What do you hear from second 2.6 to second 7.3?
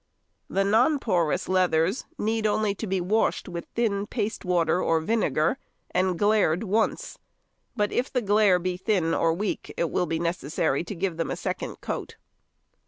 be washed with thin paste water or vinegar, and glaired once;